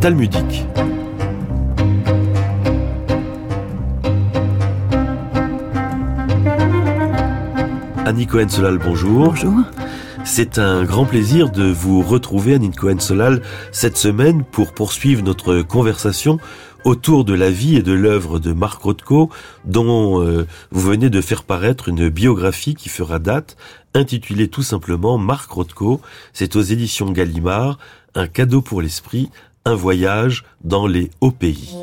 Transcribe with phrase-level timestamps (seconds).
[0.00, 0.64] talmudique.
[8.06, 9.28] Annie Cohen-Solal, bonjour.
[9.28, 9.52] Bonjour.
[10.24, 13.42] C'est un grand plaisir de vous retrouver, Annie Cohen-Solal,
[13.72, 16.38] cette semaine pour poursuivre notre conversation
[16.84, 19.28] autour de la vie et de l'œuvre de Marc Rothko,
[19.66, 23.58] dont euh, vous venez de faire paraître une biographie qui fera date,
[23.92, 26.00] intitulée tout simplement Marc Rothko.
[26.32, 27.78] C'est aux éditions Gallimard,
[28.14, 29.30] un cadeau pour l'esprit,
[29.64, 31.74] un voyage dans les hauts pays.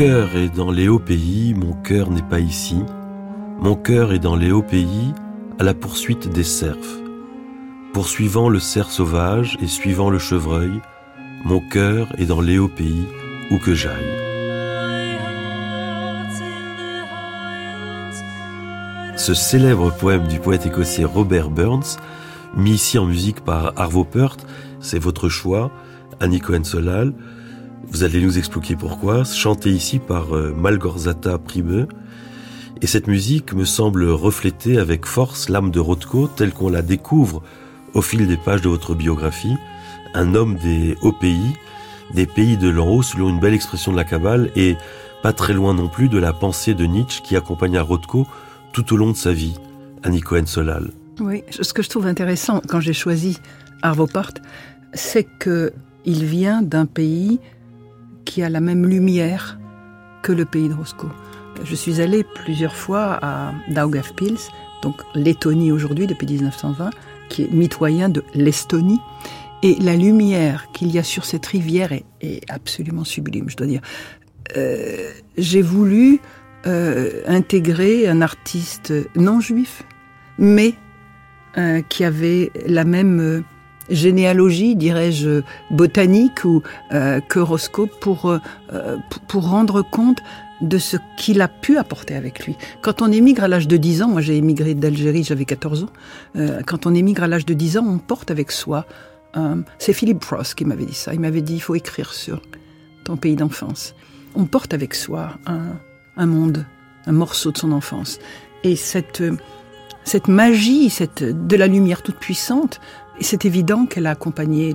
[0.00, 2.78] Cœur est dans les hauts pays, mon cœur n'est pas ici.
[3.58, 5.12] Mon cœur est dans les hauts pays,
[5.58, 7.02] à la poursuite des cerfs.
[7.92, 10.80] Poursuivant le cerf sauvage et suivant le chevreuil,
[11.44, 13.04] mon cœur est dans les hauts pays,
[13.50, 13.92] où que j'aille.
[19.18, 21.98] Ce célèbre poème du poète écossais Robert Burns,
[22.56, 24.46] mis ici en musique par Arvo Pärt,
[24.80, 25.70] c'est votre choix,
[26.20, 27.12] Annie Cohen-Solal,
[27.88, 31.88] vous allez nous expliquer pourquoi, chanté ici par euh, Malgorzata Primeux.
[32.82, 37.42] Et cette musique me semble refléter avec force l'âme de Rothko telle qu'on la découvre
[37.94, 39.56] au fil des pages de votre biographie,
[40.14, 41.54] un homme des hauts pays,
[42.14, 44.76] des pays de l'en haut selon une belle expression de la Kabbale et
[45.22, 48.26] pas très loin non plus de la pensée de Nietzsche qui accompagna Rothko
[48.72, 49.54] tout au long de sa vie,
[50.02, 50.90] Annie Cohen-Solal.
[51.20, 53.38] Oui, ce que je trouve intéressant quand j'ai choisi
[53.82, 54.32] Arvo Part,
[54.94, 55.72] c'est que
[56.06, 57.40] il vient d'un pays
[58.24, 59.58] qui a la même lumière
[60.22, 61.10] que le pays de Roscoe.
[61.64, 64.50] Je suis allée plusieurs fois à Daugavpils,
[64.82, 66.90] donc Lettonie aujourd'hui depuis 1920,
[67.28, 69.00] qui est mitoyen de l'Estonie.
[69.62, 73.82] Et la lumière qu'il y a sur cette rivière est, absolument sublime, je dois dire.
[74.56, 76.20] Euh, j'ai voulu
[76.66, 79.82] euh, intégrer un artiste non juif,
[80.38, 80.74] mais
[81.58, 83.44] euh, qui avait la même
[83.90, 86.62] généalogie, dirais-je, botanique ou
[86.92, 87.20] euh,
[88.00, 88.38] pour, euh,
[89.28, 90.18] pour rendre compte
[90.60, 92.56] de ce qu'il a pu apporter avec lui.
[92.82, 95.88] Quand on émigre à l'âge de 10 ans, moi j'ai émigré d'Algérie, j'avais 14 ans,
[96.36, 98.86] euh, quand on émigre à l'âge de 10 ans, on porte avec soi,
[99.78, 102.42] c'est Philippe Frost qui m'avait dit ça, il m'avait dit il faut écrire sur
[103.04, 103.94] ton pays d'enfance.
[104.34, 105.76] On porte avec soi un,
[106.16, 106.66] un monde,
[107.06, 108.18] un morceau de son enfance.
[108.64, 109.22] Et cette,
[110.04, 112.80] cette magie, cette, de la lumière toute puissante,
[113.20, 114.74] c'est évident qu'elle a accompagné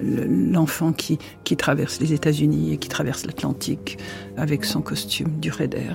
[0.00, 3.98] l'enfant qui, qui traverse les États-Unis et qui traverse l'Atlantique
[4.36, 5.92] avec son costume du Raider.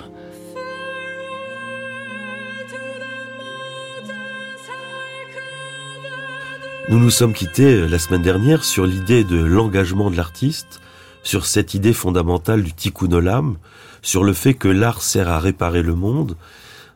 [6.90, 10.81] Nous nous sommes quittés euh, la semaine dernière sur l'idée de l'engagement de l'artiste,
[11.24, 13.56] sur cette idée fondamentale du tikkun olam,
[14.02, 16.36] sur le fait que l'art sert à réparer le monde,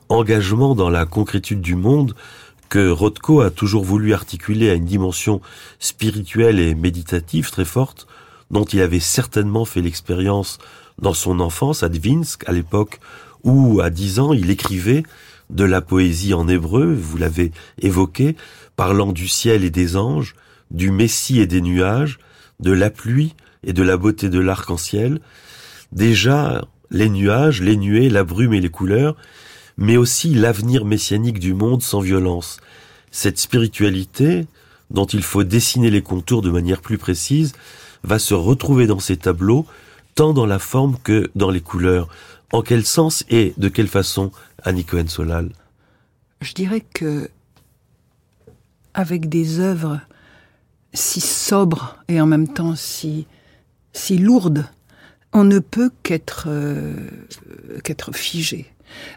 [0.09, 2.13] engagement dans la concrétude du monde
[2.69, 5.41] que Rothko a toujours voulu articuler à une dimension
[5.79, 8.07] spirituelle et méditative très forte,
[8.51, 10.59] dont il avait certainement fait l'expérience
[11.00, 13.00] dans son enfance à Dvinsk, à l'époque
[13.44, 15.03] où, à dix ans, il écrivait
[15.50, 17.51] de la poésie en hébreu, vous l'avez
[17.81, 18.35] évoqué,
[18.75, 20.35] parlant du ciel et des anges,
[20.71, 22.19] du Messie et des nuages,
[22.59, 25.19] de la pluie et de la beauté de l'arc-en-ciel.
[25.91, 29.15] Déjà, les nuages, les nuées, la brume et les couleurs,
[29.77, 32.60] mais aussi l'avenir messianique du monde sans violence.
[33.12, 34.48] Cette spiritualité,
[34.89, 37.54] dont il faut dessiner les contours de manière plus précise,
[38.04, 39.66] va se retrouver dans ces tableaux,
[40.16, 42.07] tant dans la forme que dans les couleurs.
[42.54, 44.31] En quel sens et de quelle façon,
[44.63, 45.50] Annie Cohen-Solal
[46.42, 47.30] Je dirais que,
[48.94, 50.00] avec des œuvres
[50.94, 53.27] si sobre et en même temps si,
[53.94, 54.66] si lourde,
[55.33, 56.95] on ne peut qu'être euh,
[57.83, 58.66] qu'être figé.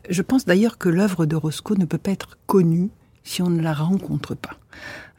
[0.08, 2.90] Je pense d'ailleurs que l'œuvre de Roscoe ne peut pas être connue
[3.24, 4.56] si on ne la rencontre pas.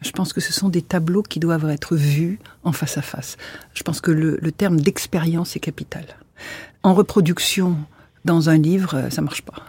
[0.01, 3.37] Je pense que ce sont des tableaux qui doivent être vus en face à face.
[3.73, 6.05] Je pense que le, le terme d'expérience est capital.
[6.83, 7.77] En reproduction
[8.25, 9.65] dans un livre, ça marche pas.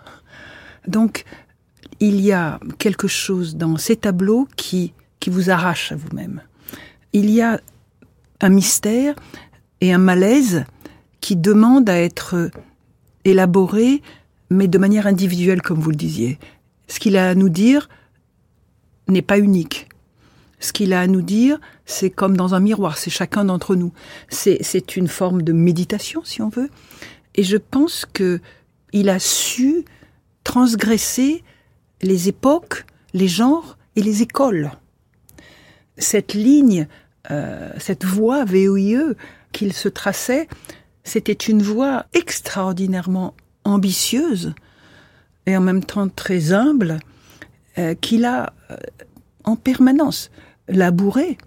[0.87, 1.25] Donc,
[1.98, 6.40] il y a quelque chose dans ces tableaux qui, qui vous arrache à vous-même.
[7.12, 7.60] Il y a
[8.40, 9.14] un mystère
[9.81, 10.64] et un malaise
[11.20, 12.50] qui demandent à être
[13.25, 14.02] élaboré,
[14.50, 16.38] mais de manière individuelle, comme vous le disiez.
[16.88, 17.88] Ce qu'il a à nous dire
[19.08, 19.88] n'est pas unique.
[20.58, 23.93] Ce qu'il a à nous dire, c'est comme dans un miroir, c'est chacun d'entre nous.
[24.29, 26.69] C'est une forme de méditation, si on veut.
[27.35, 28.41] Et je pense que
[28.93, 29.85] il a su
[30.44, 31.44] transgresser
[32.03, 34.73] les époques, les genres et les écoles.
[35.96, 36.88] Cette ligne,
[37.31, 39.14] euh, cette voie VOIE
[39.53, 40.49] qu'il se traçait,
[41.05, 44.54] c'était une voie extraordinairement ambitieuse
[45.46, 46.98] et en même temps très humble
[47.78, 48.76] euh, qu'il a euh,
[49.44, 50.30] en permanence
[50.68, 51.38] labouré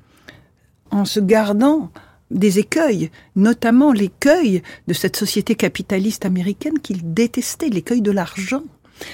[0.91, 1.91] en se gardant
[2.31, 8.63] des écueils, notamment l'écueil de cette société capitaliste américaine qu'il détestait, l'écueil de l'argent.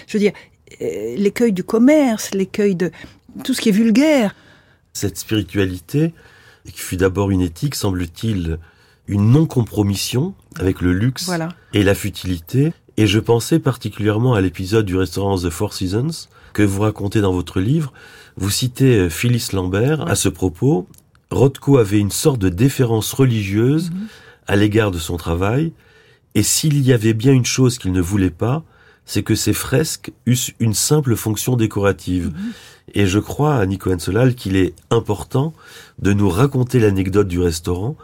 [0.07, 0.33] Je veux dire,
[0.81, 2.91] euh, l'écueil du commerce, l'écueil de
[3.43, 4.35] tout ce qui est vulgaire.
[4.93, 6.13] Cette spiritualité,
[6.65, 8.59] qui fut d'abord une éthique, semble-t-il,
[9.07, 11.31] une non-compromission avec le luxe
[11.73, 12.73] et la futilité.
[12.99, 17.31] Et je pensais particulièrement à l'épisode du restaurant The Four Seasons que vous racontez dans
[17.31, 17.93] votre livre.
[18.35, 20.85] Vous citez euh, Phyllis Lambert à ce propos.
[21.31, 24.07] Rothko avait une sorte de déférence religieuse mhm.
[24.47, 25.71] à l'égard de son travail,
[26.35, 28.63] et s'il y avait bien une chose qu'il ne voulait pas,
[29.05, 32.33] c'est que ces fresques eussent une simple fonction décorative.
[32.33, 32.51] Mhm.
[32.95, 35.53] Et je crois à Nico Solal qu'il est important
[35.99, 37.95] de nous raconter l'anecdote du restaurant,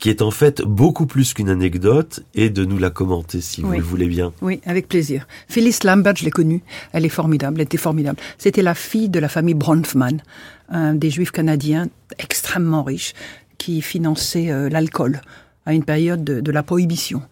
[0.00, 3.72] qui est en fait beaucoup plus qu'une anecdote, et de nous la commenter si vous
[3.72, 4.32] le voulez bien.
[4.40, 5.28] Oui, avec plaisir.
[5.48, 6.62] Phyllis Lambert, je l'ai connue.
[6.92, 8.18] Elle est formidable, elle était formidable.
[8.38, 10.22] C'était la fille de la famille Bronfman,
[10.70, 11.88] un des juifs canadiens
[12.18, 13.12] extrêmement riches,
[13.58, 15.20] qui finançait euh, l'alcool
[15.66, 17.22] à une période de la prohibition.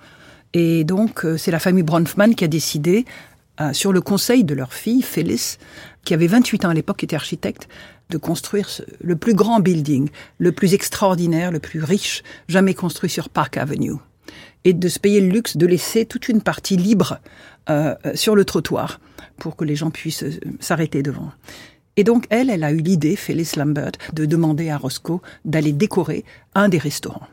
[0.52, 3.06] Et donc, euh, c'est la famille Bronfman qui a décidé,
[3.60, 5.56] euh, sur le conseil de leur fille, Phyllis,
[6.04, 7.68] qui avait 28 ans à l'époque, qui était architecte,
[8.10, 8.68] de construire
[9.00, 10.08] le plus grand building,
[10.38, 13.94] le plus extraordinaire, le plus riche, jamais construit sur Park Avenue.
[14.64, 17.20] Et de se payer le luxe de laisser toute une partie libre
[17.70, 19.00] euh, sur le trottoir
[19.38, 20.24] pour que les gens puissent
[20.60, 21.32] s'arrêter devant.
[21.96, 26.24] Et donc, elle, elle a eu l'idée, Phyllis Lambert, de demander à Roscoe d'aller décorer
[26.54, 27.26] un des restaurants.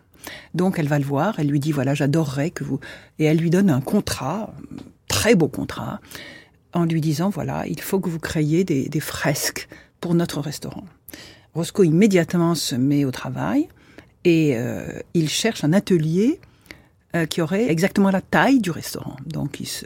[0.53, 2.79] Donc elle va le voir, elle lui dit voilà, j'adorerais que vous
[3.19, 4.53] et elle lui donne un contrat,
[5.07, 5.99] très beau contrat,
[6.73, 9.67] en lui disant voilà, il faut que vous créiez des, fresques
[10.01, 10.85] pour notre restaurant.
[11.53, 13.67] Roscoe immédiatement se met au travail
[14.23, 16.39] et euh, il cherche un atelier
[17.15, 19.15] euh, qui aurait exactement la taille du restaurant.
[19.25, 19.85] Donc il se,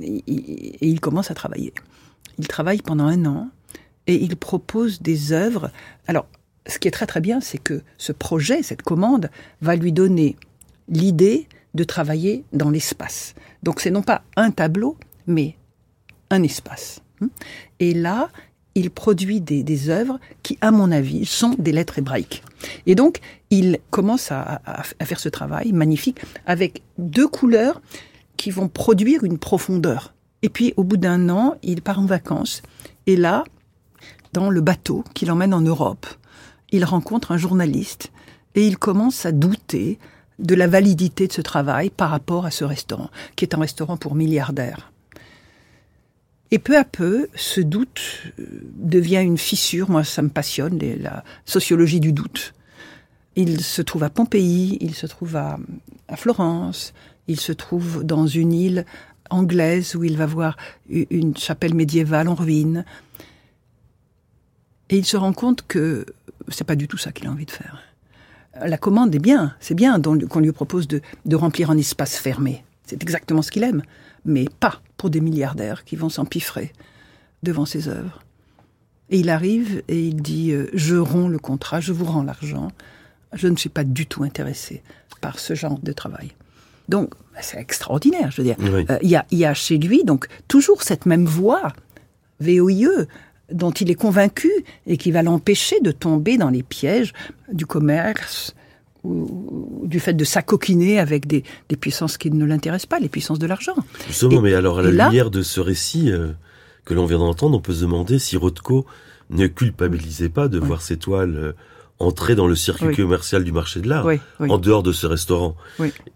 [0.00, 1.74] et il commence à travailler.
[2.38, 3.50] Il travaille pendant un an
[4.06, 5.70] et il propose des œuvres.
[6.06, 6.26] Alors
[6.66, 9.30] ce qui est très très bien, c'est que ce projet, cette commande,
[9.60, 10.36] va lui donner
[10.88, 13.34] l'idée de travailler dans l'espace.
[13.62, 15.56] Donc c'est non pas un tableau, mais
[16.30, 17.02] un espace.
[17.78, 18.30] Et là,
[18.74, 22.42] il produit des, œuvres qui, à mon avis, sont des lettres hébraïques.
[22.86, 27.80] Et donc, il commence à, à faire ce travail magnifique avec deux couleurs
[28.36, 30.14] qui vont produire une profondeur.
[30.42, 32.62] Et puis, au bout d'un an, il part en vacances.
[33.06, 33.44] Et là,
[34.32, 36.06] dans le bateau qui l'emmène en Europe,
[36.70, 38.12] il rencontre un journaliste
[38.54, 39.98] et il commence à douter
[40.38, 43.96] de la validité de ce travail par rapport à ce restaurant, qui est un restaurant
[43.96, 44.90] pour milliardaires.
[46.50, 48.00] Et peu à peu, ce doute
[48.38, 49.90] euh, devient une fissure.
[49.90, 52.54] Moi, ça me passionne, la sociologie du doute.
[53.36, 55.58] Il se trouve à Pompéi, il se trouve à,
[56.16, 56.92] Florence,
[57.28, 58.84] il se trouve dans une île
[59.30, 60.56] anglaise où il va voir
[60.88, 62.84] une chapelle médiévale en ruine.
[64.88, 66.04] Et il se rend compte que
[66.48, 67.78] c'est pas du tout ça qu'il a envie de faire.
[68.60, 71.00] La commande est bien, c'est bien qu'on lui propose de,
[71.32, 72.64] remplir un espace fermé.
[72.90, 73.82] C'est exactement ce qu'il aime,
[74.24, 76.72] mais pas pour des milliardaires qui vont s'empiffrer
[77.44, 78.24] devant ses œuvres.
[79.10, 82.72] Et il arrive et il dit euh, Je romps le contrat, je vous rends l'argent.
[83.32, 84.82] Je ne suis pas du tout intéressé
[85.20, 86.32] par ce genre de travail.
[86.88, 88.56] Donc, c'est extraordinaire, je veux dire.
[88.60, 91.72] Euh, il y, y, a, chez lui, donc, toujours cette même voix,
[92.40, 93.06] VOIE,
[93.52, 94.50] dont il est convaincu
[94.88, 97.12] et qui va l'empêcher de tomber dans les pièges
[97.52, 98.56] du commerce
[99.04, 101.44] ou du fait de s'acoquiner avec des,
[101.80, 103.74] puissances qui ne l'intéressent pas, les puissances de l'argent.
[104.06, 106.28] Justement, mais alors à la lumière de ce récit euh,
[106.84, 108.86] que l'on vient d'entendre, on peut se demander si Rothko
[109.30, 111.52] ne culpabilisait pas de voir ses toiles euh,
[111.98, 114.06] entrer dans le circuit commercial du marché de l'art,
[114.38, 115.56] en dehors de ce restaurant.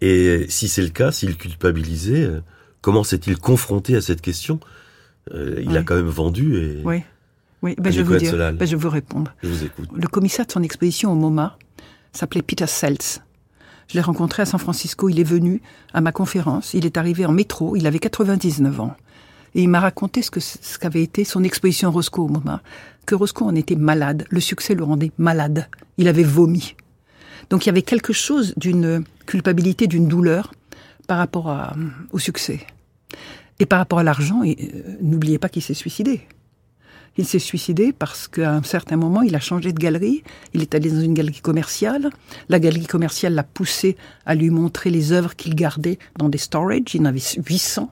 [0.01, 2.41] Et si c'est le cas, s'il culpabilisait, euh,
[2.81, 4.61] comment s'est-il confronté à cette question?
[5.35, 6.83] Il a quand même vendu et...
[6.85, 7.03] Oui,
[7.63, 7.75] oui.
[7.79, 9.33] Ben, je, vais vous dire, ben, je vais vous répondre.
[9.43, 9.89] Je vous écoute.
[9.95, 11.57] Le commissaire de son exposition au MoMA
[12.17, 13.21] s'appelait Peter Seltz.
[13.89, 15.61] Je l'ai rencontré à San Francisco, il est venu
[15.93, 18.97] à ma conférence, il est arrivé en métro, il avait 99 ans.
[19.55, 22.63] Et il m'a raconté ce ce qu'avait été son exposition Roscoe au MoMA,
[23.07, 25.69] que Roscoe en était malade, le succès le rendait malade,
[25.99, 26.75] il avait vomi.
[27.51, 30.53] Donc il y avait quelque chose d'une culpabilité, d'une douleur
[31.07, 31.75] par rapport
[32.11, 32.67] au succès.
[33.61, 34.55] Et par rapport à l'argent, euh,
[35.01, 36.27] n'oubliez pas qu'il s'est suicidé.
[37.17, 40.25] Il s'est suicidé parce qu'à un certain moment, il a changé de galerie.
[40.53, 42.11] Il est allé dans une galerie commerciale.
[42.49, 46.95] La galerie commerciale l'a poussé à lui montrer les œuvres qu'il gardait dans des storage.
[46.95, 47.91] Il en avait 800.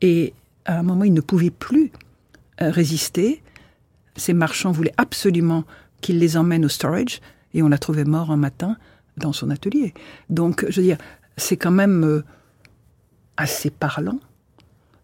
[0.00, 0.32] Et
[0.64, 1.92] à un moment, il ne pouvait plus
[2.62, 3.42] euh, résister.
[4.16, 5.64] Ces marchands voulaient absolument
[6.00, 7.20] qu'il les emmène au storage.
[7.52, 8.78] Et on l'a trouvé mort un matin
[9.18, 9.92] dans son atelier.
[10.30, 10.98] Donc, je veux dire,
[11.36, 12.24] c'est quand même euh,
[13.36, 14.18] assez parlant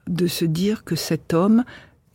[0.06, 1.64] de se dire que cet homme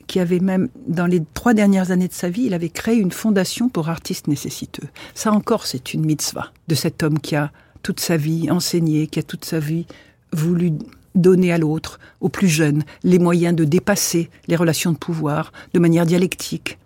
[0.08, 3.12] qui avait même, dans les trois dernières années de sa vie, il avait créé une
[3.12, 4.88] fondation pour artistes nécessiteux.
[5.14, 7.52] Ça encore, c'est une mitzvah de cet homme qui a
[7.84, 9.86] toute sa vie enseigné, qui a toute sa vie
[10.32, 10.74] voulu
[11.16, 15.80] donner à l'autre, aux plus jeunes, les moyens de dépasser les relations de pouvoir de
[15.80, 16.78] manière dialectique,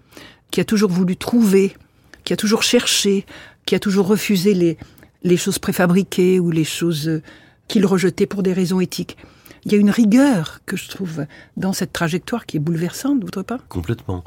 [0.51, 1.75] qui a toujours voulu trouver,
[2.23, 3.25] qui a toujours cherché,
[3.65, 4.77] qui a toujours refusé les,
[5.23, 7.21] les choses préfabriquées ou les choses
[7.67, 9.17] qu'il rejetait pour des raisons éthiques.
[9.65, 11.25] Il y a une rigueur que je trouve
[11.57, 13.59] dans cette trajectoire qui est bouleversante, d'autre pas?
[13.69, 14.23] Complètement.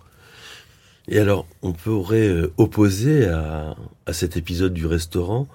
[1.09, 3.75] Et alors, on pourrait euh, opposer à,
[4.13, 5.49] cet épisode du restaurant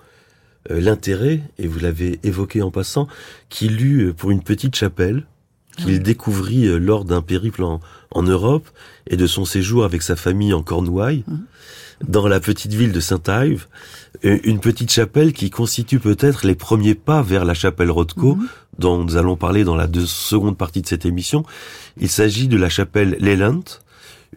[0.69, 3.07] euh, l'intérêt, et vous l'avez évoqué en passant,
[3.49, 5.25] qu'il eut pour une petite chapelle
[5.83, 7.79] qu'il découvrit euh, lors d'un périple en,
[8.15, 8.67] Europe
[9.07, 11.37] et de son séjour avec sa famille en Cornouailles, mmh.
[12.07, 13.67] dans la petite ville de Saint-Ive,
[14.23, 18.47] une petite chapelle qui constitue peut-être les premiers pas vers la chapelle Rothko, mmh
[18.79, 21.43] dont nous allons parler dans la seconde partie de cette émission.
[21.99, 23.63] Il s'agit de la chapelle Leland,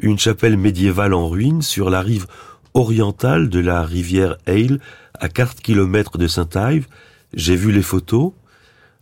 [0.00, 2.26] une chapelle médiévale en ruine sur la rive
[2.74, 4.80] orientale de la rivière Hale,
[5.18, 6.86] à 4 km de Saint-Ive.
[7.32, 8.32] J'ai vu les photos.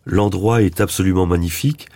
[0.05, 1.89] L'endroit est absolument magnifique.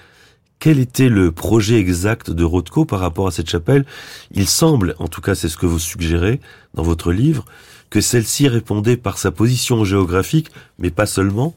[0.64, 3.84] Quel était le projet exact de Rothko par rapport à cette chapelle?
[4.30, 6.40] Il semble, en tout cas c'est ce que vous suggérez
[6.72, 7.44] dans votre livre,
[7.90, 11.54] que celle-ci répondait par sa position géographique, mais pas seulement,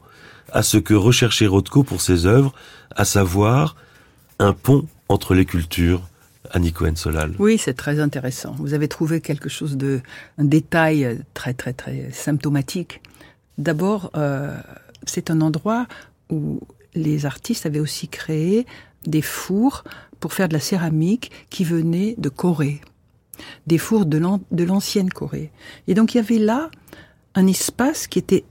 [0.52, 2.52] à ce que recherchait Rothko pour ses œuvres,
[2.94, 3.76] à savoir
[4.40, 6.02] un pont entre les cultures.
[6.50, 7.34] Annie Cohen-Solal.
[7.38, 8.56] Oui, c'est très intéressant.
[8.58, 10.02] Vous avez trouvé quelque chose de,
[10.36, 13.00] un détail très, très, très symptomatique.
[13.56, 14.54] D'abord, euh,
[15.06, 15.86] c'est un endroit
[16.28, 16.60] où
[16.94, 18.66] les artistes avaient aussi créé
[19.08, 19.84] des fours
[20.20, 22.80] pour faire de la céramique qui venaient de Corée.
[23.66, 25.50] Des fours de l'ancienne Corée.
[25.86, 26.70] Et donc, il y avait là
[27.34, 28.44] un espace qui était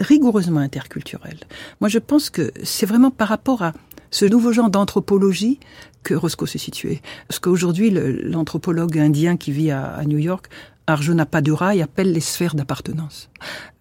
[0.00, 1.38] rigoureusement interculturel.
[1.80, 3.72] Moi, je pense que c'est vraiment par rapport à
[4.10, 5.58] ce nouveau genre d'anthropologie
[6.02, 7.00] que Roscoe s'est situé.
[7.28, 10.48] Parce qu'aujourd'hui, l'anthropologue indien qui vit à, New York,
[10.86, 13.30] Arjuna Padura, appelle les sphères d'appartenance.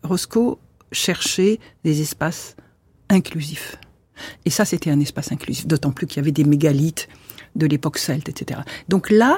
[0.04, 0.58] Roscoe
[0.92, 2.56] cherchait des espaces
[3.10, 3.78] inclusifs.
[4.46, 7.08] Et ça, c'était un espace inclusif, d'autant plus qu'il y avait des mégalithes
[7.56, 8.62] de l'époque celte, etc.
[8.90, 9.38] Donc là,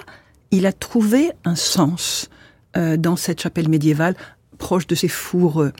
[0.51, 2.29] il a trouvé un sens
[2.77, 4.15] euh, dans cette chapelle médiévale
[4.57, 5.61] proche de ces fours.
[5.61, 5.71] Euh,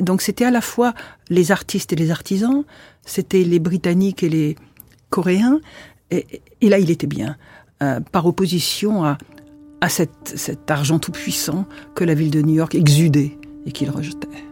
[0.00, 0.94] donc c'était à la fois
[1.28, 2.64] les artistes et les artisans,
[3.04, 4.56] c'était les Britanniques et les
[5.10, 5.60] Coréens,
[6.10, 6.26] et,
[6.62, 7.36] là il était bien,
[7.82, 9.18] euh, par opposition à,
[9.80, 14.47] à cet argent tout puissant que la ville de New York exudait et qu'il rejetait.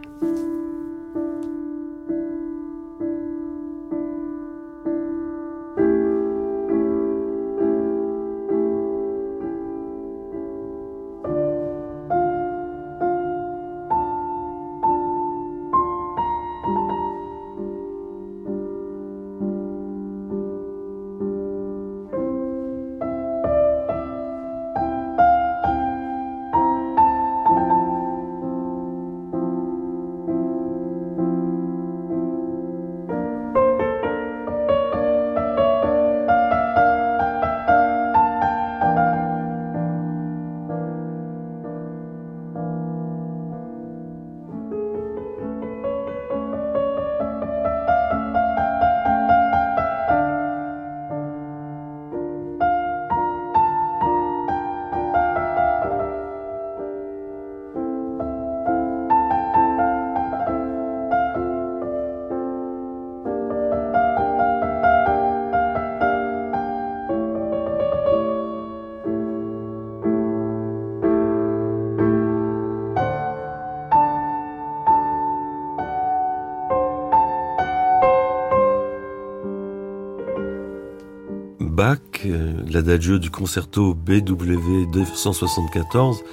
[81.77, 86.23] Bach, euh, l'adagio du concerto BWV 274,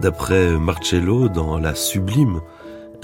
[0.00, 2.40] d'après Marcello dans la sublime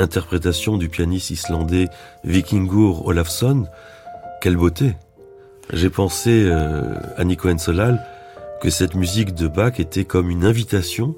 [0.00, 1.87] interprétation du pianiste islandais
[2.25, 3.66] Vikingur Olafsson.
[4.40, 4.97] Quelle beauté
[5.73, 8.04] J'ai pensé euh, à Nico Ensolal
[8.61, 11.14] que cette musique de Bach était comme une invitation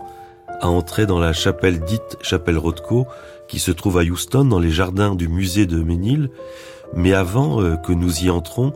[0.60, 3.06] à entrer dans la chapelle dite chapelle Rothko
[3.48, 6.28] qui se trouve à Houston dans les jardins du musée de Ménil.
[6.92, 8.74] Mais avant euh, que nous y entrons,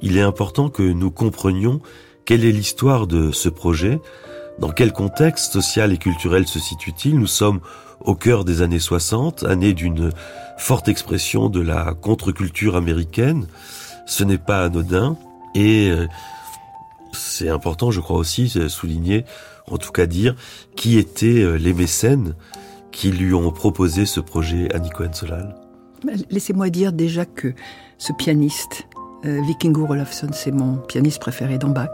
[0.00, 1.80] il est important que nous comprenions
[2.24, 4.00] quelle est l'histoire de ce projet,
[4.58, 7.18] dans quel contexte social et culturel se situe-t-il.
[7.18, 7.60] Nous sommes
[8.00, 10.10] au cœur des années 60, année d'une
[10.58, 13.46] forte expression de la contre-culture américaine.
[14.06, 15.16] Ce n'est pas anodin
[15.54, 16.06] et euh,
[17.12, 19.24] c'est important, je crois aussi, souligner,
[19.70, 20.34] en tout cas dire,
[20.76, 22.34] qui étaient euh, les mécènes
[22.90, 25.54] qui lui ont proposé ce projet à Nico Solal.
[26.30, 27.54] Laissez-moi dire déjà que
[27.98, 28.91] ce pianiste, euh,
[29.24, 31.90] Vikingur Olafsson, c'est mon pianiste préféré dans Bach,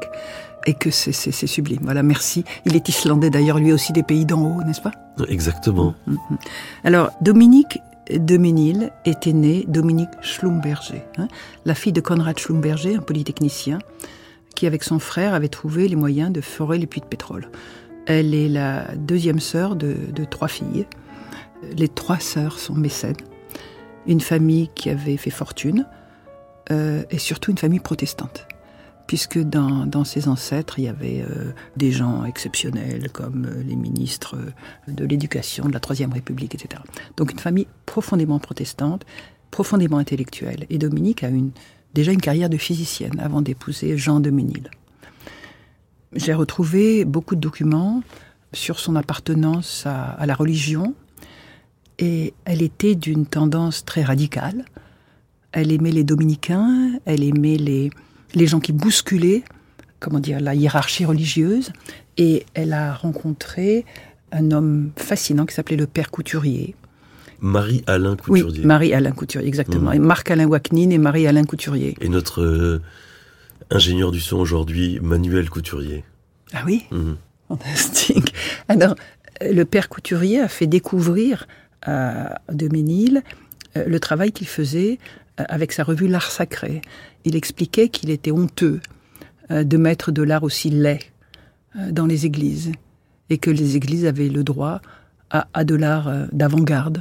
[0.67, 1.13] et que c'est
[1.47, 1.81] sublime.
[1.83, 2.45] Voilà, merci.
[2.65, 4.93] Il est islandais d'ailleurs, lui aussi des pays d'en haut, n'est-ce pas?
[5.29, 5.95] Exactement.
[6.07, 6.39] Mm, mm, mm.
[6.85, 7.81] Alors, Dominique
[8.11, 11.29] de Ménil était née Dominique Schlumberger, hein,
[11.65, 13.79] la fille de Konrad Schlumberger, un polytechnicien,
[14.55, 17.51] qui avec son frère avait trouvé les moyens de forer les puits de pétrole.
[18.07, 20.87] Elle est la deuxième sœur de, de trois filles.
[21.77, 23.17] Les trois sœurs sont mécènes.
[24.07, 25.87] Une famille qui avait fait fortune,
[26.71, 28.47] euh, et surtout une famille protestante
[29.07, 34.37] puisque dans, ses ancêtres, il y avait euh, des gens exceptionnels comme euh, les ministres
[34.87, 36.83] de l'éducation de la Troisième République, etc.
[37.17, 39.07] Donc une famille profondément protestante,
[39.51, 40.67] profondément intellectuelle.
[40.69, 41.31] Et Dominique a
[41.95, 44.71] déjà une carrière de physicienne avant d'épouser Jean de Ménil.
[46.13, 48.03] J'ai retrouvé beaucoup de documents
[48.53, 50.95] sur son appartenance à la religion,
[51.99, 54.65] et elle était d'une tendance très radicale.
[55.53, 57.91] Elle aimait les dominicains, elle aimait les,
[58.35, 59.45] les gens qui bousculaient,
[59.99, 61.73] comment dire, la hiérarchie religieuse,
[62.17, 63.85] et elle a rencontré
[64.33, 66.75] un homme fascinant qui s'appelait le père Couturier.
[67.41, 68.61] Marie-Alain Couturier.
[68.61, 69.91] Oui, Marie-Alain Couturier, exactement.
[69.91, 69.95] Mmh.
[69.95, 71.95] Et Marc-Alain Wacnine et Marie-Alain Couturier.
[72.01, 72.83] Et notre euh,
[73.71, 76.05] ingénieur du son aujourd'hui, Manuel Couturier.
[76.53, 76.85] Ah oui?
[76.91, 77.13] Mmh.
[77.49, 78.35] Fantastique.
[78.69, 78.97] Alors,
[79.41, 81.47] le père Couturier a fait découvrir
[81.83, 83.23] à Deménil
[83.77, 84.99] euh, le travail qu'il faisait
[85.49, 86.83] avec sa revue L'Art Sacré.
[87.25, 88.81] Il expliquait qu'il était honteux
[89.51, 91.01] euh, de mettre de l'art aussi laid
[91.91, 92.73] dans les églises
[93.31, 94.81] et que les églises avaient le droit
[95.31, 96.99] à, de l'art d'avant-garde.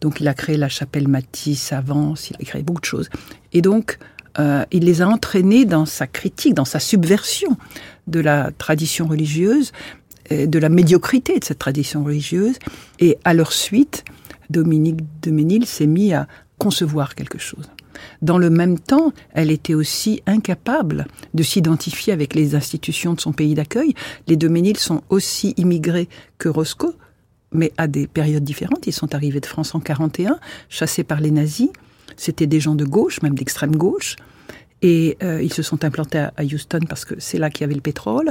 [0.00, 3.08] Donc il a créé la chapelle Matisse, Avance, il a créé beaucoup de choses.
[3.52, 3.98] Et donc
[4.38, 7.56] il les a entraînés dans sa critique, dans sa subversion
[8.06, 9.72] de la tradition religieuse,
[10.30, 12.56] de la médiocrité de cette tradition religieuse.
[12.98, 14.04] Et à leur suite,
[14.50, 16.26] Dominique de Ménil s'est mis à
[16.58, 17.68] concevoir quelque chose.
[18.22, 23.32] Dans le même temps, elle était aussi incapable de s'identifier avec les institutions de son
[23.32, 23.94] pays d'accueil.
[24.26, 26.94] Les de Ménil sont aussi immigrés que Roscoe,
[27.52, 28.86] mais à des périodes différentes.
[28.86, 31.70] Ils sont arrivés de France en 41, chassés par les nazis.
[32.16, 34.16] C'était des gens de gauche, même d'extrême gauche.
[34.82, 37.74] Et euh, ils se sont implantés à, Houston parce que c'est là qu'il y avait
[37.74, 38.30] le pétrole.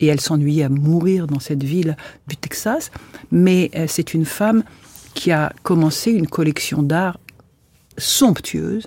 [0.00, 1.96] Et elle s'ennuyait à mourir dans cette ville
[2.28, 2.90] du Texas.
[3.30, 4.62] Mais euh, c'est une femme
[5.14, 7.18] qui a commencé une collection d'art
[7.98, 8.86] somptueuse,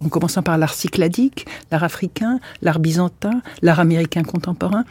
[0.00, 4.84] en commençant par l'art cycladique, l'art africain, l'art byzantin, l'art américain contemporain,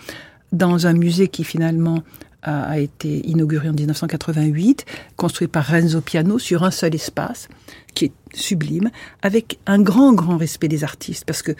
[0.51, 2.03] dans un musée qui finalement
[2.45, 7.49] a, été inauguré en 1988, construit par Renzo Piano sur un seul espace,
[7.93, 11.53] qui est sublime, avec un grand, grand respect des artistes, parce que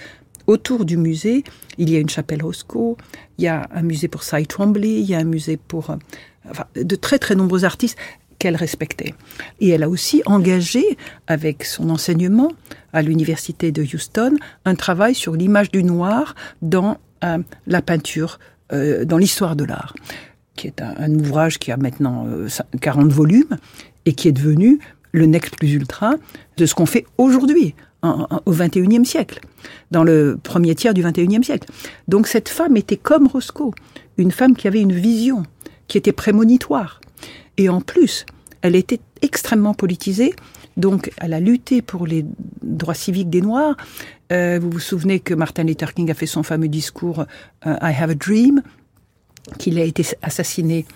[0.48, 1.44] autour du musée,
[1.78, 2.98] il y a une chapelle Roscoe,
[3.38, 5.96] il y a un musée pour Cy Twombly, il y a un musée pour euh,
[6.52, 7.98] enfin, de très très nombreux artistes
[8.54, 9.16] respectait.
[9.60, 12.52] Et elle a aussi engagé, avec son enseignement
[12.94, 18.40] à l'université de Houston, un travail sur l'image du noir dans euh, la peinture,
[18.74, 19.96] euh, dans l'histoire de l'art,
[20.56, 22.28] qui est un, ouvrage qui a maintenant
[22.82, 23.58] 40 euh, volumes
[24.06, 24.80] et qui est devenu
[25.12, 26.16] le next plus ultra
[26.58, 29.40] de ce qu'on fait aujourd'hui, au XXIe siècle,
[29.90, 31.68] dans le premier tiers du XXIe siècle.
[32.08, 33.74] Donc cette femme était comme Roscoe,
[34.18, 35.44] une femme qui avait une vision,
[35.88, 37.02] qui était prémonitoire,
[37.58, 38.26] et en plus,
[38.66, 40.34] elle était extrêmement politisée.
[40.76, 42.26] Donc, elle a lutté pour les
[42.64, 43.78] droits civiques des Noirs.
[44.32, 47.26] Euh, vous vous souvenez que Martin Luther King a fait son fameux discours
[47.68, 48.64] euh, I Have a Dream,
[49.60, 50.88] qu'il a été assassiné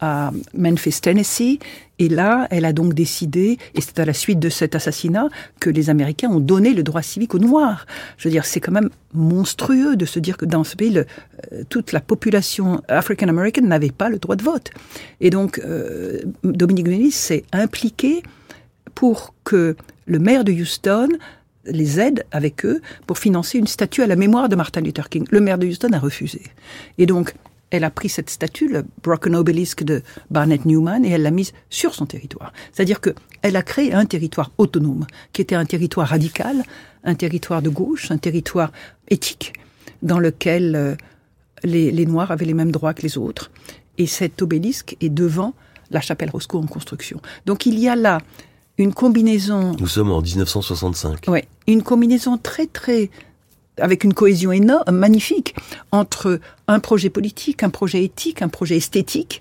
[0.00, 1.58] à Memphis, Tennessee.
[1.98, 5.28] Et là, elle a donc décidé, et c'est à la suite de cet assassinat,
[5.60, 7.86] que les Américains ont donné le droit civique aux Noirs.
[8.18, 11.62] Je veux dire, c'est quand même monstrueux de se dire que dans ce pays, euh,
[11.68, 14.70] toute la population african-american n'avait pas le droit de vote.
[15.20, 18.22] Et donc, euh, Dominique Menis s'est impliqué
[18.94, 19.76] pour que
[20.06, 21.08] le maire de Houston
[21.66, 25.24] les aide avec eux pour financer une statue à la mémoire de Martin Luther King.
[25.30, 26.42] Le maire de Houston a refusé.
[26.98, 27.34] Et donc,
[27.74, 31.52] elle a pris cette statue, le Broken Obelisk de Barnett Newman, et elle l'a mise
[31.70, 32.52] sur son territoire.
[32.72, 36.62] C'est-à-dire que elle a créé un territoire autonome, qui était un territoire radical,
[37.04, 38.72] un territoire de gauche, un territoire
[39.08, 39.52] éthique,
[40.02, 40.94] dans lequel euh,
[41.62, 43.50] les, les Noirs avaient les mêmes droits que les autres.
[43.98, 45.54] Et cet obélisque est devant
[45.90, 47.20] la chapelle Roscoe en construction.
[47.46, 48.18] Donc il y a là
[48.78, 49.76] une combinaison.
[49.78, 51.24] Nous sommes en 1965.
[51.28, 53.10] Oui, une combinaison très très
[53.78, 55.54] avec une cohésion énorme, magnifique
[55.92, 59.40] entre un projet politique, un projet éthique, un projet esthétique,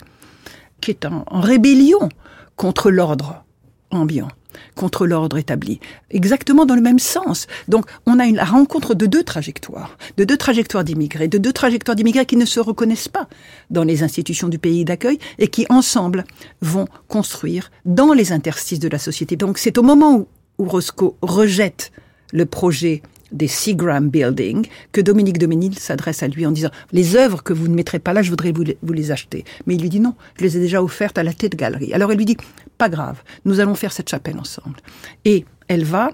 [0.82, 2.10] qui est en rébellion
[2.56, 3.44] contre l'ordre
[3.92, 4.30] ambiant
[4.76, 7.48] contre l'ordre établi, exactement dans le même sens.
[7.68, 11.54] Donc on a une, la rencontre de deux trajectoires, de deux trajectoires d'immigrés, de deux
[11.54, 13.28] trajectoires d'immigrés qui ne se reconnaissent pas
[13.70, 16.24] dans les institutions du pays d'accueil et qui ensemble
[16.62, 19.36] vont construire dans les interstices de la société.
[19.36, 21.92] Donc c'est au moment où, où Roscoe rejette
[22.32, 23.02] le projet
[23.34, 27.68] des Seagram Building, que Dominique Doménil s'adresse à lui en disant Les œuvres que vous
[27.68, 29.44] ne mettrez pas là, je voudrais vous les, vous les acheter.
[29.66, 31.94] Mais il lui dit non, je les ai déjà offertes à la tête galerie.
[31.94, 32.38] Alors elle lui dit
[32.78, 34.78] Pas grave, nous allons faire cette chapelle ensemble.
[35.26, 36.12] Et elle va,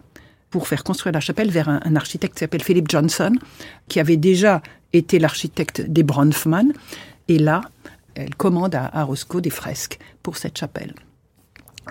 [0.49, 3.33] pour faire construire la chapelle, vers un, un architecte qui s'appelle Philip Johnson,
[3.87, 4.61] qui avait déjà
[4.93, 6.71] été l'architecte des Bronfman.
[7.27, 7.61] Et là,
[8.15, 10.93] elle commande à, à Roscoe des fresques pour cette chapelle.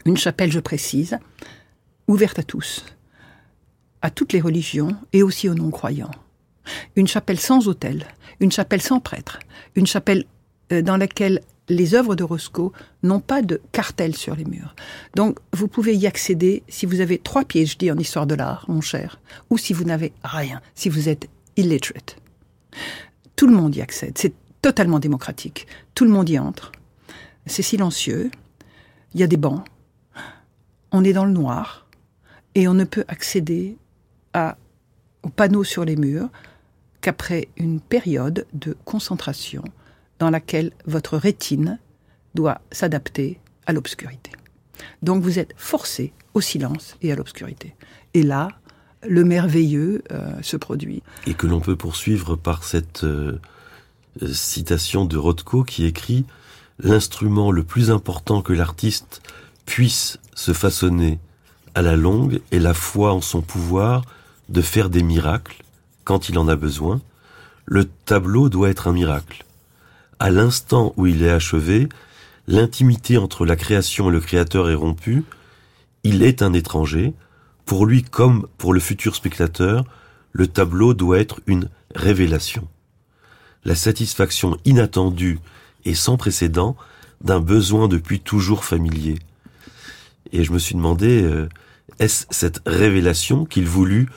[0.04, 1.18] Une chapelle, je précise,
[2.06, 2.84] ouverte à tous
[4.02, 6.10] à toutes les religions et aussi aux non-croyants.
[6.96, 8.06] Une chapelle sans autel,
[8.40, 9.38] une chapelle sans prêtre,
[9.74, 10.24] une chapelle
[10.72, 14.74] euh, dans laquelle les œuvres de Roscoe n'ont pas de cartel sur les murs.
[15.14, 18.80] Donc, vous pouvez y accéder si vous avez trois dis en histoire de l'art, mon
[18.80, 22.16] cher, ou si vous n'avez rien, si vous êtes illiterate.
[23.36, 24.16] Tout le monde y accède.
[24.18, 24.32] C'est
[24.62, 25.66] totalement démocratique.
[25.94, 26.72] Tout le monde y entre.
[27.46, 28.30] C'est silencieux.
[29.14, 29.64] Il y a des bancs.
[30.90, 31.86] On est dans le noir.
[32.54, 33.76] Et on ne peut accéder
[34.34, 34.56] à,
[35.22, 36.28] aux panneaux sur les murs
[37.00, 39.62] qu'après une période de concentration
[40.18, 41.78] dans laquelle votre rétine
[42.34, 44.32] doit s'adapter à l'obscurité.
[45.02, 47.74] Donc vous êtes forcé au silence et à l'obscurité.
[48.14, 48.48] Et là,
[49.06, 51.02] le merveilleux euh, se produit.
[51.26, 53.38] Et que l'on peut poursuivre par cette euh,
[54.32, 56.24] citation de Rothko qui écrit
[56.80, 59.20] L'instrument le plus important que l'artiste
[59.66, 61.18] puisse se façonner
[61.74, 64.02] à la longue est la foi en son pouvoir
[64.48, 65.62] de faire des miracles
[66.04, 67.00] quand il en a besoin,
[67.66, 69.44] le tableau doit être un miracle.
[70.18, 71.88] À l'instant où il est achevé,
[72.46, 75.24] l'intimité entre la création et le créateur est rompue,
[76.02, 77.12] il est un étranger,
[77.66, 79.84] pour lui comme pour le futur spectateur,
[80.32, 82.66] le tableau doit être une révélation.
[83.64, 85.38] La satisfaction inattendue
[85.84, 86.76] et sans précédent
[87.20, 89.18] d'un besoin depuis toujours familier.
[90.32, 91.48] Et je me suis demandé, euh,
[91.98, 94.08] est-ce cette révélation qu'il voulut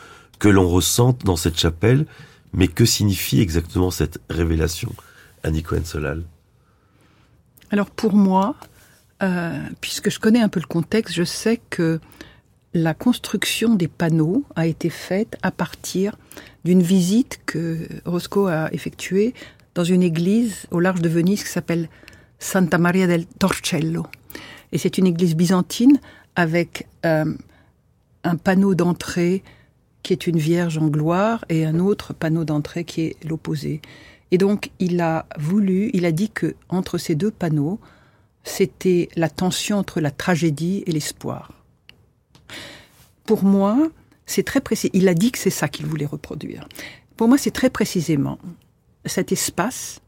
[0.41, 2.07] que l'on ressente dans cette chapelle,
[2.51, 4.91] mais que signifie exactement cette révélation,
[5.43, 6.23] Annie Cohen-Solal
[7.69, 8.55] Alors pour moi,
[9.21, 11.99] euh, puisque je connais un peu le contexte, je sais que
[12.73, 16.17] la construction des panneaux a été faite à partir
[16.65, 19.35] d'une visite que Roscoe a effectuée
[19.75, 21.87] dans une église au large de Venise qui s'appelle
[22.39, 24.07] Santa Maria del Torcello.
[24.71, 25.99] Et c'est une église byzantine
[26.35, 27.31] avec euh,
[28.23, 29.43] un panneau d'entrée
[30.03, 33.81] qui est une vierge en gloire, et un autre panneau d'entrée qui est l'opposé.
[34.31, 37.79] Et donc, il a voulu, il a dit que entre ces deux panneaux,
[38.43, 41.51] c'était la tension entre la tragédie et l'espoir.
[43.25, 43.89] Pour moi,
[44.25, 44.89] c'est très précis.
[44.93, 46.67] Il a dit que c'est ça qu'il voulait reproduire.
[47.17, 48.39] Pour moi, c'est très précisément
[49.05, 50.01] cet espace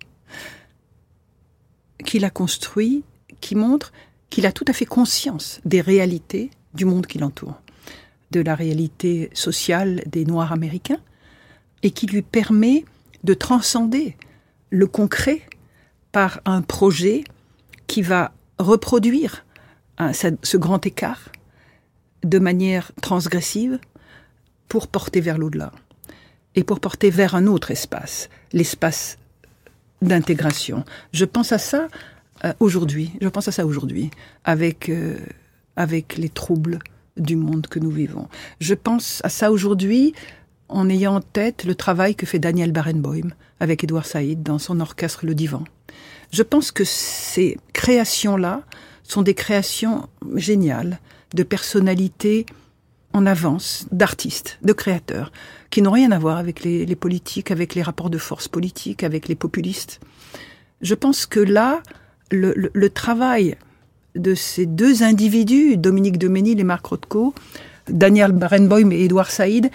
[2.06, 3.04] qu'il a construit
[3.42, 3.92] qui montre
[4.30, 7.63] qu'il a tout à fait conscience des réalités du monde qui l'entoure
[8.34, 11.00] de la réalité sociale des Noirs américains
[11.84, 12.84] et qui lui permet
[13.24, 14.18] de transcender
[14.72, 15.42] le concret
[16.12, 17.24] par un projet
[17.88, 19.46] qui va reproduire
[20.20, 21.30] ce grand écart
[22.24, 23.80] de manière transgressive
[24.68, 25.72] pour porter vers l'au-delà
[26.56, 29.20] et pour porter vers un autre espace, l'espace
[30.02, 30.84] d'intégration.
[31.12, 31.88] Je pense à ça
[32.46, 34.10] euh, aujourd'hui, je pense à ça aujourd'hui,
[34.44, 35.18] avec, euh,
[35.76, 36.80] avec les troubles
[37.18, 38.28] du monde que nous vivons.
[38.60, 40.14] Je pense à ça aujourd'hui
[40.70, 44.80] en ayant en tête le travail que fait Daniel Barenboim avec Edouard Saïd dans son
[44.80, 45.64] orchestre Le Divan.
[46.32, 48.64] Je pense que ces créations-là
[49.04, 51.00] sont des créations géniales
[51.34, 52.46] de personnalités
[53.14, 55.32] en avance, d'artistes, de créateurs,
[55.70, 59.04] qui n'ont rien à voir avec les, les, politiques, avec les rapports de force politiques,
[59.04, 60.00] avec les populistes.
[60.82, 61.84] Je pense que là,
[62.32, 63.56] le, le, le travail
[64.16, 67.34] de ces deux individus, Dominique Doménil et Marc Rothko,
[67.90, 69.70] Daniel Barenboim et Edouard Saïd,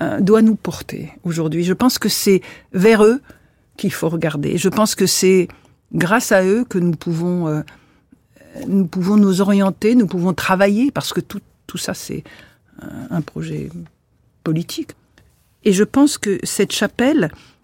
[0.00, 1.64] euh, doit nous porter aujourd'hui.
[1.64, 3.20] Je pense que c'est vers eux
[3.76, 4.58] qu'il faut regarder.
[4.58, 5.48] Je pense que c'est
[5.92, 7.62] grâce à eux que nous pouvons, euh,
[8.66, 12.24] nous pouvons nous orienter, nous pouvons travailler, parce que tout, tout ça, c'est
[13.10, 13.70] un projet
[14.44, 14.90] politique.
[15.64, 17.55] Et je pense que cette chapelle, euh,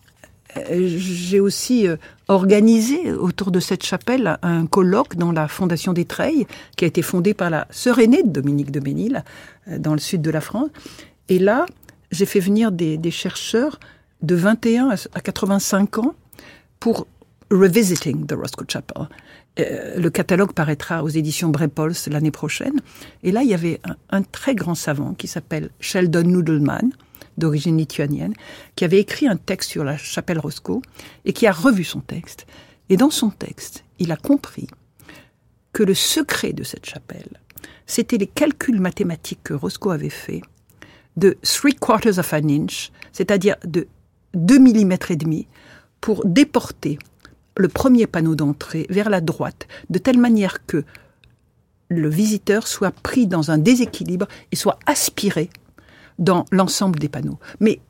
[0.71, 1.97] j'ai aussi euh,
[2.29, 7.03] organisé autour de cette chapelle un colloque dans la Fondation des Treilles, qui a été
[7.03, 9.25] fondée par la sœur aînée de Dominique de Ménil,
[9.69, 10.71] euh, dans le sud de la France.
[11.29, 11.67] Et là,
[12.11, 13.81] j'ai fait venir des, chercheurs
[14.21, 16.15] de 21 à 85 ans
[16.79, 17.07] pour
[17.51, 19.09] Revisiting the Roscoe Chapel.
[19.57, 22.81] le catalogue paraîtra aux éditions Brepols l'année prochaine.
[23.23, 26.93] Et là, il y avait un, un très grand savant qui s'appelle Sheldon Noodleman,
[27.39, 28.35] d'origine lituanienne,
[28.77, 30.83] qui avait écrit un texte sur la chapelle Roscoe
[31.25, 32.47] et qui a revu son texte.
[32.89, 34.69] Et dans son texte, il a compris
[35.73, 37.41] que le secret de cette chapelle,
[37.87, 40.43] c'était les calculs mathématiques que Roscoe avait faits
[41.17, 43.87] de three quarters of an inch, c'est-à-dire de
[44.35, 45.47] 2 mm et demi,
[46.01, 46.99] pour déporter
[47.57, 50.85] le premier panneau d'entrée vers la droite, de telle manière que
[51.89, 55.51] le visiteur soit pris dans un déséquilibre et soit aspiré
[56.19, 57.39] dans l'ensemble des panneaux.
[57.61, 57.81] Mais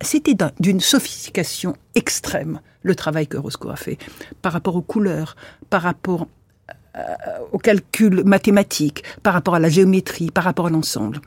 [0.00, 3.98] c'était d'une sophistication extrême le travail que Roscoe a fait
[4.42, 5.36] par rapport aux couleurs,
[5.70, 6.28] par rapport
[6.96, 7.02] euh,
[7.52, 11.20] aux calculs mathématiques, par rapport à la géométrie, par rapport à l'ensemble.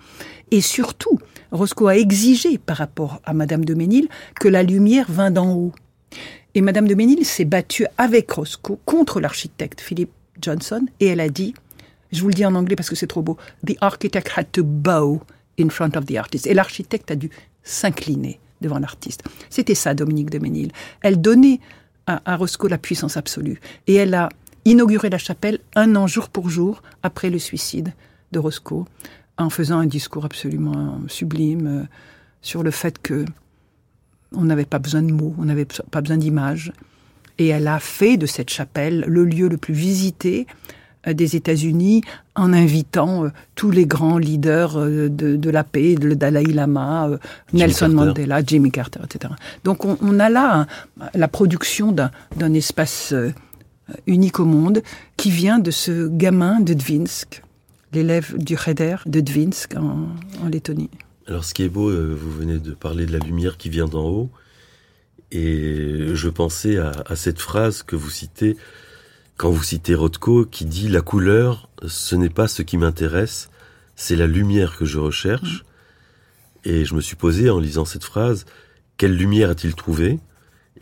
[0.49, 1.19] Et surtout,
[1.51, 5.71] Roscoe a exigé par rapport à Madame de Ménil que la lumière vint d'en haut.
[6.56, 10.10] Et Madame de Ménil s'est battue avec Roscoe contre l'architecte Philip
[10.41, 11.54] Johnson et elle a dit,
[12.12, 14.63] je vous le dis en anglais parce que c'est trop beau, The architect had to
[14.63, 15.21] bow
[15.60, 16.48] in front of the artist.
[16.48, 17.30] Et l'architecte a dû
[17.64, 19.24] s'incliner devant l'artiste.
[19.50, 20.72] C'était ça, Dominique de Ménil.
[21.02, 21.60] Elle donnait
[22.08, 23.60] à, Roscoe la puissance absolue.
[23.88, 24.30] Et elle a
[24.66, 27.94] inauguré la chapelle un an jour pour jour après le suicide
[28.32, 28.86] de Roscoe,
[29.38, 31.84] en faisant un discours absolument sublime euh,
[32.42, 33.26] sur le fait que
[34.34, 36.72] on n'avait pas besoin de mots, on n'avait pas besoin d'images.
[37.38, 40.48] Et elle a fait de cette chapelle le lieu le plus visité
[41.08, 42.04] des États-Unis
[42.36, 47.10] en invitant euh, tous les grands leaders euh, de, la paix, le Dalai Lama,
[47.54, 49.34] Nelson Mandela, Jimmy Carter, etc.
[49.64, 50.68] Donc on, a là
[51.14, 53.14] la production d'un espace
[54.08, 54.82] unique au monde
[55.18, 57.44] qui vient de ce gamin de Dvinsk,
[57.94, 60.90] l'élève du Cheder de Dvinsk en, Lettonie.
[61.28, 64.06] Alors ce qui est beau, vous venez de parler de la lumière qui vient d'en
[64.06, 64.30] haut,
[65.32, 68.58] et je pensais à, à cette phrase que vous citez
[69.41, 73.49] quand vous citez Rothko qui dit la couleur, ce n'est pas ce qui m'intéresse,
[73.95, 75.65] c'est la lumière que je recherche.
[76.63, 78.45] Et je me suis posé en lisant cette phrase,
[78.97, 80.19] quelle lumière a-t-il trouvé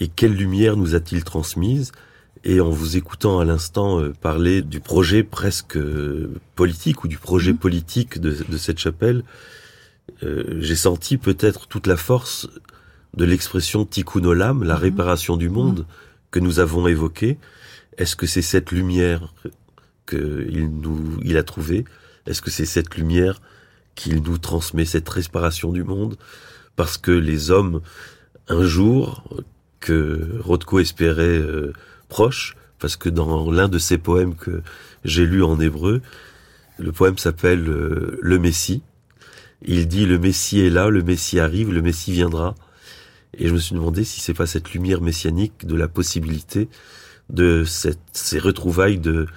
[0.02, 1.94] et quelle lumière nous a-t-il transmise?
[2.44, 7.18] Et en vous écoutant à l'instant euh, parler du projet presque euh, politique ou du
[7.18, 7.58] projet mm-hmm.
[7.60, 9.24] politique de, cette chapelle,
[10.24, 12.50] euh, j'ai senti peut-être toute la force
[13.16, 14.80] de l'expression tikkun olam, la mm-hmm.
[14.80, 16.32] réparation du monde mm-hmm.
[16.32, 17.38] que nous avons évoquée,
[17.98, 19.34] est-ce que c'est cette lumière
[20.08, 21.86] qu'il nous, il a trouvée?
[22.26, 23.42] Est-ce que c'est cette lumière
[23.96, 26.18] qu'il nous transmet, cette respiration du monde?
[26.76, 27.82] Parce que les hommes,
[28.48, 29.24] un jour,
[29.80, 31.74] que Rothko espérait euh,
[32.08, 34.62] proche, parce que dans l'un de ses poèmes que
[35.04, 36.02] j'ai lu en hébreu,
[36.78, 38.82] le poème s'appelle euh, Le Messie.
[39.62, 42.56] Il dit le Messie est là, le Messie arrive, le Messie viendra.
[43.38, 46.70] Et je me suis demandé si c'est pas cette lumière messianique de la possibilité
[47.30, 49.28] de ces retrouvailles de,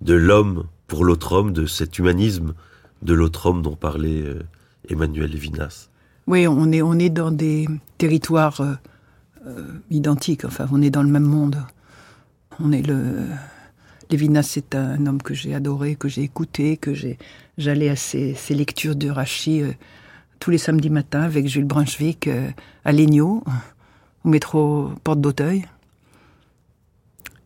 [0.00, 2.54] de l'homme pour l'autre homme, de cet humanisme
[3.02, 4.42] de l'autre homme dont parlait euh,
[4.88, 5.88] Emmanuel Lévinas.
[6.26, 8.74] Oui, on est, on est dans des territoires euh,
[9.46, 11.56] euh, identiques, enfin, on est dans le même monde.
[12.60, 13.26] On est le.
[14.10, 17.18] Lévinas, c'est un homme que j'ai adoré, que j'ai écouté, que j'ai.
[17.56, 19.62] J'allais à ses, lectures de Rachi
[20.38, 22.28] tous les samedis matins avec Jules Brunswick
[22.84, 23.42] à Legnaud,
[24.24, 25.64] au métro Porte d'Auteuil.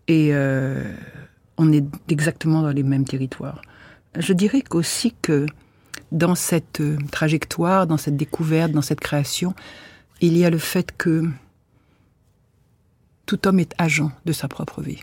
[0.09, 0.83] Et euh,
[1.57, 3.63] on est exactement dans les mêmes territoires.
[4.17, 5.47] Je dirais qu'aussi que
[6.13, 9.55] dans cette euh, trajectoire, dans cette découverte, dans cette création,
[10.21, 11.25] il y a le fait que
[13.27, 15.01] tout homme est agent de sa propre vie.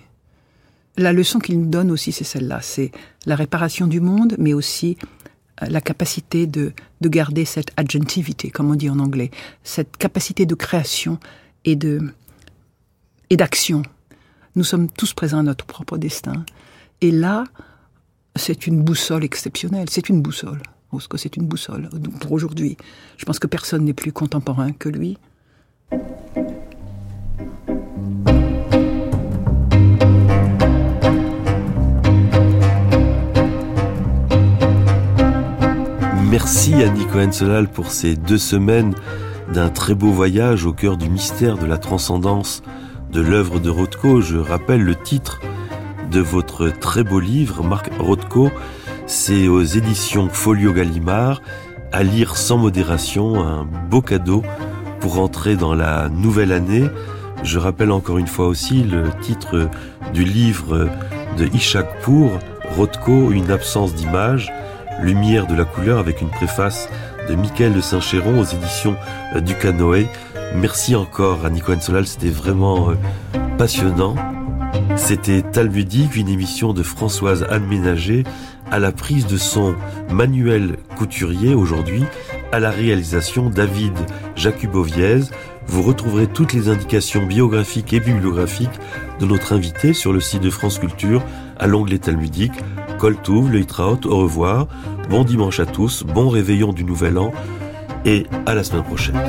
[0.97, 2.91] La leçon qu'il nous donne aussi, c'est celle-là, c'est
[3.25, 4.97] la réparation du monde, mais aussi
[5.61, 9.31] euh, la capacité de, de garder cette agentivité, comme on dit en anglais,
[9.63, 11.19] cette capacité de création
[11.65, 12.13] et de
[13.29, 13.81] et d'action
[14.55, 16.45] nous sommes tous présents à notre propre destin.
[17.01, 17.43] Et là,
[18.35, 19.89] c'est une boussole exceptionnelle.
[19.89, 20.61] C'est une boussole.
[21.15, 21.89] C'est une boussole
[22.21, 22.77] pour aujourd'hui.
[23.17, 25.17] Je pense que personne n'est plus contemporain que lui.
[36.29, 38.93] Merci à Nico Solal pour ces deux semaines
[39.51, 42.61] d'un très beau voyage au cœur du mystère de la transcendance
[43.13, 44.21] de l'œuvre de Rothko.
[44.21, 45.39] Je rappelle le titre
[46.11, 48.49] de votre très beau livre, Marc Rothko.
[49.05, 51.41] C'est aux éditions Folio Gallimard,
[51.91, 54.43] à lire sans modération, un beau cadeau
[54.99, 56.89] pour entrer dans la nouvelle année.
[57.43, 59.69] Je rappelle encore une fois aussi le titre
[60.13, 60.89] du livre
[61.37, 62.31] de Ishak Pour,
[62.75, 64.51] Rothko, Une absence d'image,
[65.01, 66.89] Lumière de la couleur avec une préface
[67.29, 68.95] de Michael de Saint-Chéron aux éditions
[69.41, 70.07] du Canoë.
[70.55, 72.95] Merci encore à Nico Solal, c'était vraiment euh,
[73.57, 74.15] passionnant.
[74.95, 78.23] C'était Talmudique, une émission de Françoise Aménagé
[78.71, 79.75] à la prise de son
[80.11, 82.03] Manuel Couturier aujourd'hui,
[82.51, 83.93] à la réalisation David
[84.35, 85.21] Jacuboviez.
[85.67, 88.79] Vous retrouverez toutes les indications biographiques et bibliographiques
[89.19, 91.23] de notre invité sur le site de France Culture
[91.57, 92.53] à l'onglet Talmudique.
[92.99, 93.65] Coltouv, le
[94.05, 94.67] au revoir.
[95.09, 97.33] Bon dimanche à tous, bon réveillon du nouvel an
[98.05, 99.19] et à la semaine prochaine.